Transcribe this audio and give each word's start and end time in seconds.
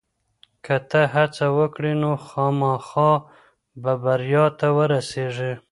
که 0.65 0.75
ته 0.89 1.01
هڅه 1.15 1.45
وکړې 1.57 1.93
نو 2.01 2.11
خامخا 2.27 3.11
به 3.81 3.93
بریا 4.03 4.45
ته 4.59 4.67
ورسېږې. 4.77 5.53